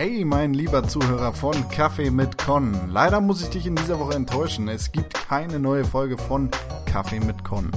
[0.00, 2.72] Hey, mein lieber Zuhörer von Kaffee mit Con.
[2.88, 4.68] Leider muss ich dich in dieser Woche enttäuschen.
[4.68, 6.50] Es gibt keine neue Folge von
[6.86, 7.72] Kaffee mit Con.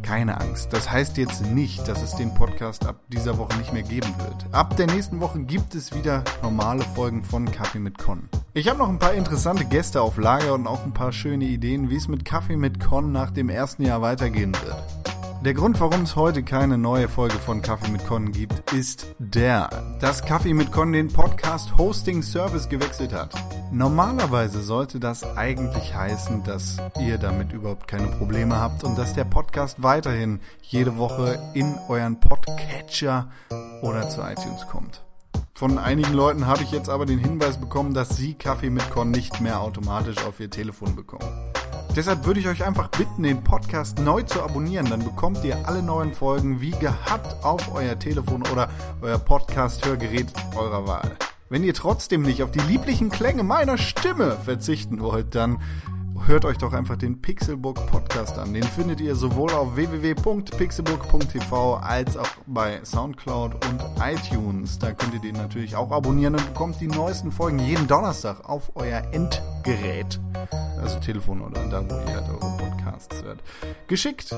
[0.00, 0.72] Keine Angst.
[0.72, 4.46] Das heißt jetzt nicht, dass es den Podcast ab dieser Woche nicht mehr geben wird.
[4.52, 8.30] Ab der nächsten Woche gibt es wieder normale Folgen von Kaffee mit Con.
[8.54, 11.90] Ich habe noch ein paar interessante Gäste auf Lager und auch ein paar schöne Ideen,
[11.90, 15.13] wie es mit Kaffee mit Con nach dem ersten Jahr weitergehen wird.
[15.44, 19.68] Der Grund, warum es heute keine neue Folge von Kaffee mit Con gibt, ist der,
[20.00, 23.34] dass Kaffee mit Con den Podcast Hosting Service gewechselt hat.
[23.70, 29.26] Normalerweise sollte das eigentlich heißen, dass ihr damit überhaupt keine Probleme habt und dass der
[29.26, 33.28] Podcast weiterhin jede Woche in euren Podcatcher
[33.82, 35.04] oder zu iTunes kommt.
[35.52, 39.10] Von einigen Leuten habe ich jetzt aber den Hinweis bekommen, dass sie Kaffee mit Con
[39.10, 41.53] nicht mehr automatisch auf ihr Telefon bekommen.
[41.96, 44.90] Deshalb würde ich euch einfach bitten, den Podcast neu zu abonnieren.
[44.90, 48.68] Dann bekommt ihr alle neuen Folgen wie gehabt auf euer Telefon oder
[49.00, 50.26] euer Podcast-Hörgerät
[50.56, 51.16] eurer Wahl.
[51.48, 55.60] Wenn ihr trotzdem nicht auf die lieblichen Klänge meiner Stimme verzichten wollt, dann
[56.26, 58.54] hört euch doch einfach den Pixelbook Podcast an.
[58.54, 64.80] Den findet ihr sowohl auf www.pixelbook.tv als auch bei Soundcloud und iTunes.
[64.80, 68.72] Da könnt ihr den natürlich auch abonnieren und bekommt die neuesten Folgen jeden Donnerstag auf
[68.74, 70.18] euer Endgerät.
[70.80, 73.40] Also Telefon oder da, wo ihr halt eure Podcasts hört.
[73.86, 74.34] Geschickt.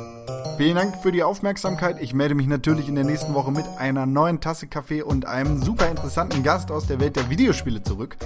[0.56, 2.00] Vielen Dank für die Aufmerksamkeit.
[2.00, 5.62] Ich melde mich natürlich in der nächsten Woche mit einer neuen Tasse Kaffee und einem
[5.62, 8.16] super interessanten Gast aus der Welt der Videospiele zurück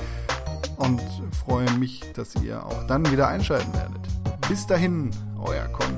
[0.77, 1.01] und
[1.45, 4.01] freue mich, dass ihr auch dann wieder einschalten werdet.
[4.49, 5.11] Bis dahin,
[5.45, 5.97] euer Con.